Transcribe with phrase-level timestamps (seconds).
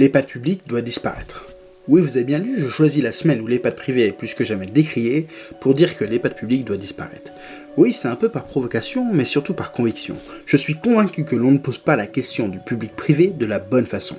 [0.00, 1.44] l'EHPAD public doit disparaître.
[1.86, 4.46] Oui, vous avez bien lu, je choisis la semaine où l'EHPAD privé est plus que
[4.46, 5.26] jamais décrié
[5.60, 7.30] pour dire que l'EHPAD public doit disparaître.
[7.76, 10.16] Oui, c'est un peu par provocation, mais surtout par conviction.
[10.46, 13.58] Je suis convaincu que l'on ne pose pas la question du public privé de la
[13.58, 14.16] bonne façon.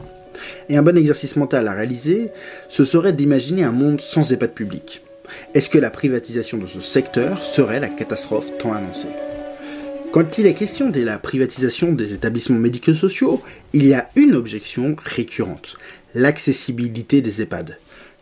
[0.69, 2.29] Et un bon exercice mental à réaliser,
[2.69, 5.01] ce serait d'imaginer un monde sans EHPAD public.
[5.55, 9.07] Est-ce que la privatisation de ce secteur serait la catastrophe tant annoncée?
[10.11, 13.41] Quand il est question de la privatisation des établissements médico-sociaux,
[13.71, 15.77] il y a une objection récurrente,
[16.13, 17.77] l'accessibilité des EHPAD.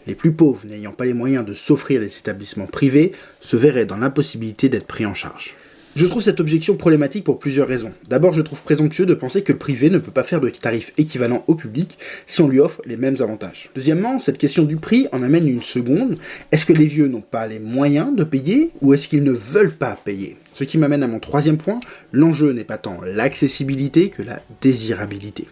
[0.05, 3.97] Les plus pauvres, n'ayant pas les moyens de s'offrir des établissements privés, se verraient dans
[3.97, 5.55] l'impossibilité d'être pris en charge.
[5.99, 7.91] Je trouve cette objection problématique pour plusieurs raisons.
[8.07, 10.93] D'abord, je trouve présomptueux de penser que le privé ne peut pas faire de tarifs
[10.97, 13.69] équivalents au public si on lui offre les mêmes avantages.
[13.75, 16.15] Deuxièmement, cette question du prix en amène une seconde.
[16.53, 19.73] Est-ce que les vieux n'ont pas les moyens de payer ou est-ce qu'ils ne veulent
[19.73, 20.37] pas payer?
[20.53, 21.81] Ce qui m'amène à mon troisième point,
[22.13, 25.47] l'enjeu n'est pas tant l'accessibilité que la désirabilité.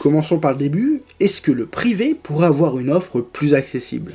[0.00, 1.02] Commençons par le début.
[1.20, 4.10] Est-ce que le privé pourrait avoir une offre plus accessible?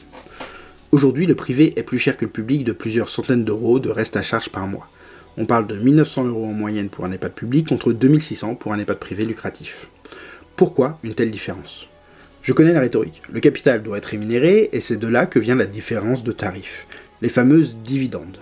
[0.92, 4.18] Aujourd'hui, le privé est plus cher que le public de plusieurs centaines d'euros de reste
[4.18, 4.90] à charge par mois.
[5.38, 8.80] On parle de 1900 euros en moyenne pour un EHPAD public contre 2600 pour un
[8.80, 9.88] EHPAD privé lucratif.
[10.56, 11.90] Pourquoi une telle différence?
[12.42, 13.22] Je connais la rhétorique.
[13.30, 16.88] Le capital doit être rémunéré et c'est de là que vient la différence de tarif.
[17.22, 18.38] Les fameuses dividendes.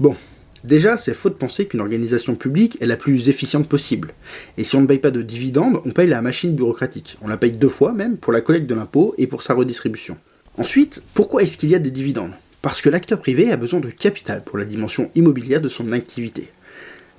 [0.00, 0.16] Bon,
[0.64, 4.14] déjà c'est faux de penser qu'une organisation publique est la plus efficiente possible.
[4.56, 7.16] Et si on ne paye pas de dividendes, on paye la machine bureaucratique.
[7.22, 10.18] On la paye deux fois même pour la collecte de l'impôt et pour sa redistribution.
[10.56, 12.32] Ensuite, pourquoi est-ce qu'il y a des dividendes?
[12.62, 16.48] Parce que l'acteur privé a besoin de capital pour la dimension immobilière de son activité.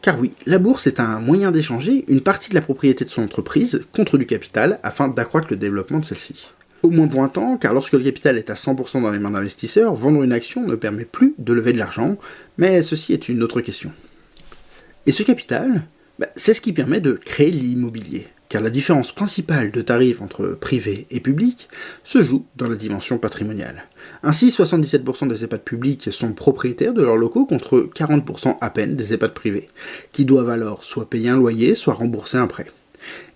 [0.02, 3.24] Car oui, la bourse est un moyen d'échanger une partie de la propriété de son
[3.24, 6.48] entreprise contre du capital afin d'accroître le développement de celle-ci.
[6.84, 9.32] Au moins pour un temps, car lorsque le capital est à 100% dans les mains
[9.32, 12.18] d'investisseurs, vendre une action ne permet plus de lever de l'argent,
[12.58, 13.92] mais ceci est une autre question.
[15.06, 15.84] Et ce capital,
[16.18, 20.48] bah, c'est ce qui permet de créer l'immobilier, car la différence principale de tarifs entre
[20.48, 21.70] privé et public
[22.04, 23.86] se joue dans la dimension patrimoniale.
[24.24, 29.14] Ainsi, 77% des EHPAD publics sont propriétaires de leurs locaux contre 40% à peine des
[29.14, 29.70] EHPAD privés,
[30.12, 32.72] qui doivent alors soit payer un loyer, soit rembourser un prêt.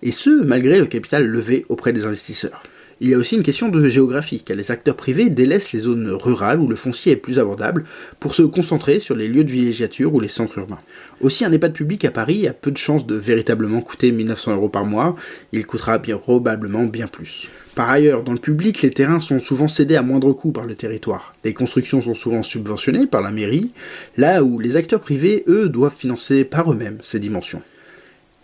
[0.02, 2.64] Et ce, malgré le capital levé auprès des investisseurs.
[3.00, 6.08] Il y a aussi une question de géographie, car les acteurs privés délaissent les zones
[6.10, 7.84] rurales où le foncier est plus abordable
[8.20, 10.78] pour se concentrer sur les lieux de villégiature ou les centres urbains.
[11.20, 14.68] Aussi, un EHPAD public à Paris a peu de chances de véritablement coûter 1900 euros
[14.68, 15.16] par mois,
[15.52, 17.48] il coûtera probablement bien plus.
[17.74, 20.76] Par ailleurs, dans le public, les terrains sont souvent cédés à moindre coût par le
[20.76, 21.34] territoire.
[21.44, 23.72] Les constructions sont souvent subventionnées par la mairie,
[24.16, 27.62] là où les acteurs privés, eux, doivent financer par eux-mêmes ces dimensions.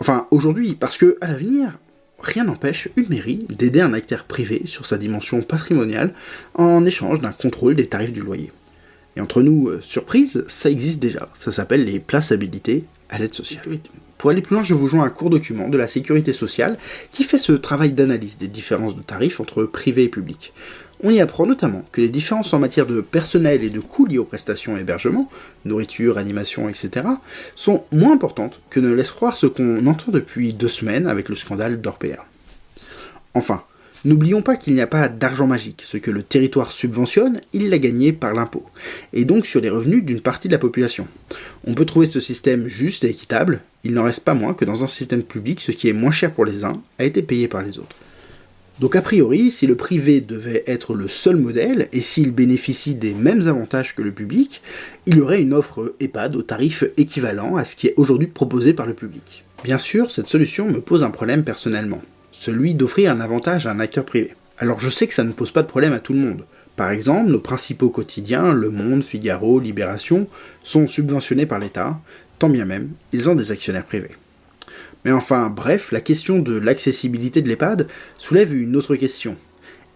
[0.00, 1.78] Enfin, aujourd'hui, parce que, à l'avenir,
[2.22, 6.12] rien n'empêche une mairie d'aider un acteur privé sur sa dimension patrimoniale
[6.54, 8.52] en échange d'un contrôle des tarifs du loyer.
[9.16, 11.28] Et entre nous, euh, surprise, ça existe déjà.
[11.34, 13.64] Ça s'appelle les places habilitées à l'aide sociale.
[14.18, 16.76] Pour aller plus loin, je vous joins un court document de la sécurité sociale
[17.10, 20.52] qui fait ce travail d'analyse des différences de tarifs entre privé et public.
[21.02, 24.18] On y apprend notamment que les différences en matière de personnel et de coûts liés
[24.18, 25.30] aux prestations et hébergement,
[25.64, 27.06] nourriture, animation, etc.,
[27.56, 31.36] sont moins importantes que ne laisse croire ce qu'on entend depuis deux semaines avec le
[31.36, 32.26] scandale d'Orpea.
[33.34, 33.62] Enfin,
[34.02, 35.82] N'oublions pas qu'il n'y a pas d'argent magique.
[35.86, 38.64] Ce que le territoire subventionne, il l'a gagné par l'impôt,
[39.12, 41.06] et donc sur les revenus d'une partie de la population.
[41.66, 44.82] On peut trouver ce système juste et équitable, il n'en reste pas moins que dans
[44.82, 47.62] un système public, ce qui est moins cher pour les uns a été payé par
[47.62, 47.96] les autres.
[48.80, 53.14] Donc a priori, si le privé devait être le seul modèle, et s'il bénéficie des
[53.14, 54.62] mêmes avantages que le public,
[55.06, 58.86] il aurait une offre EHPAD au tarif équivalent à ce qui est aujourd'hui proposé par
[58.86, 59.44] le public.
[59.64, 62.00] Bien sûr, cette solution me pose un problème personnellement
[62.40, 64.34] celui d'offrir un avantage à un acteur privé.
[64.58, 66.44] Alors je sais que ça ne pose pas de problème à tout le monde.
[66.74, 70.26] Par exemple, nos principaux quotidiens, Le Monde, Figaro, Libération,
[70.62, 72.00] sont subventionnés par l'État,
[72.38, 74.12] tant bien même, ils ont des actionnaires privés.
[75.04, 77.88] Mais enfin, bref, la question de l'accessibilité de l'EHPAD
[78.18, 79.36] soulève une autre question.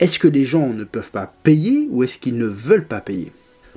[0.01, 3.33] Est-ce que les gens ne peuvent pas payer ou est-ce qu'ils ne veulent pas payer?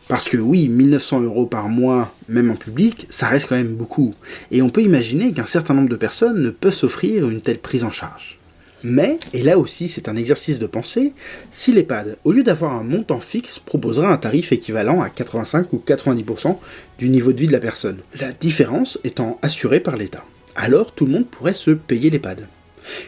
[0.08, 4.16] Parce que oui, 1900 euros par mois, même en public, ça reste quand même beaucoup.
[4.52, 7.84] Et on peut imaginer qu'un certain nombre de personnes ne peuvent s'offrir une telle prise
[7.84, 8.40] en charge.
[8.84, 11.14] Mais, et là aussi c'est un exercice de pensée,
[11.52, 15.84] si l'EHPAD, au lieu d'avoir un montant fixe, proposera un tarif équivalent à 85 ou
[15.86, 16.58] 90%
[17.00, 20.24] du niveau de vie de la personne, la différence étant assurée par l'État,
[20.58, 22.48] alors tout le monde pourrait se payer l'EHPAD.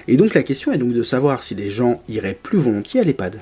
[0.08, 3.04] Et donc la question est donc de savoir si les gens iraient plus volontiers à
[3.04, 3.42] l'EHPAD.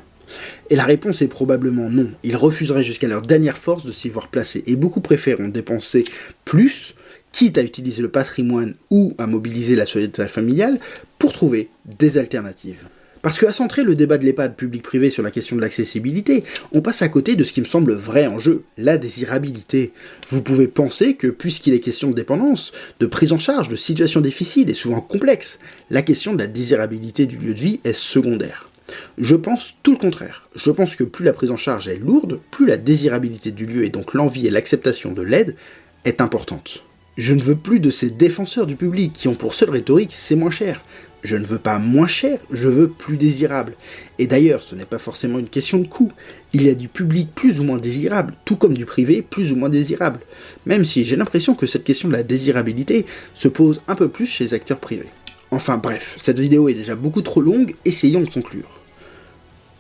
[0.70, 2.10] Et la réponse est probablement non.
[2.24, 6.06] Ils refuseraient jusqu'à leur dernière force de s'y voir placer, et beaucoup préféreront dépenser
[6.46, 6.96] plus
[7.32, 10.80] quitte à utiliser le patrimoine ou à mobiliser la solidarité familiale
[11.20, 12.88] pour trouver des alternatives.
[13.28, 17.02] Parce qu'à centrer le débat de l'EHPAD public-privé sur la question de l'accessibilité, on passe
[17.02, 19.92] à côté de ce qui me semble vrai en jeu, la désirabilité.
[20.30, 22.72] Vous pouvez penser que, puisqu'il est question de dépendance,
[23.02, 25.60] de prise en charge, de situations difficiles et souvent complexes,
[25.90, 28.70] la question de la désirabilité du lieu de vie est secondaire.
[29.18, 30.48] Je pense tout le contraire.
[30.56, 33.84] Je pense que plus la prise en charge est lourde, plus la désirabilité du lieu
[33.84, 35.58] et donc l'envie et l'acceptation de l'aide
[36.06, 36.86] est importante.
[37.18, 40.36] Je ne veux plus de ces défenseurs du public qui ont pour seule rhétorique c'est
[40.36, 40.82] moins cher.
[41.28, 43.74] Je ne veux pas moins cher, je veux plus désirable.
[44.18, 46.10] Et d'ailleurs, ce n'est pas forcément une question de coût.
[46.54, 49.58] Il y a du public plus ou moins désirable, tout comme du privé plus ou
[49.58, 50.22] moins désirable.
[50.66, 54.26] Même si j'ai l'impression que cette question de la désirabilité se pose un peu plus
[54.26, 55.10] chez les acteurs privés.
[55.52, 58.80] Enfin bref, cette vidéo est déjà beaucoup trop longue, essayons de conclure.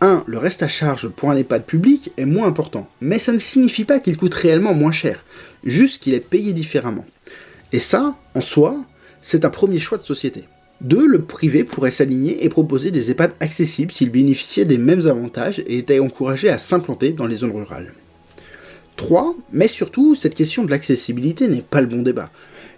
[0.01, 0.25] 1.
[0.27, 3.85] Le reste à charge pour un EHPAD public est moins important, mais ça ne signifie
[3.85, 5.23] pas qu'il coûte réellement moins cher,
[5.63, 7.05] juste qu'il est payé différemment.
[7.71, 8.75] Et ça, en soi,
[9.21, 10.43] c'est un premier choix de société.
[10.81, 11.07] 2.
[11.07, 15.77] Le privé pourrait s'aligner et proposer des EHPAD accessibles s'il bénéficiait des mêmes avantages et
[15.77, 17.93] était encouragé à s'implanter dans les zones rurales.
[18.97, 19.35] 3.
[19.53, 22.29] Mais surtout, cette question de l'accessibilité n'est pas le bon débat.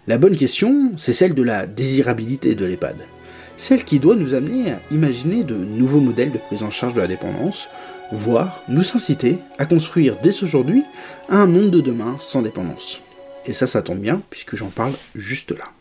[0.08, 2.98] La bonne question, c'est celle de la désirabilité de l'EHPAD.
[3.58, 7.02] Celle qui doit nous amener à imaginer de nouveaux modèles de prise en charge de
[7.02, 7.70] la dépendance,
[8.12, 10.84] voire nous inciter à construire dès aujourd'hui
[11.30, 13.02] un monde de demain sans dépendance.
[13.46, 15.72] Et ça, ça tombe bien, puisque j'en parle juste là.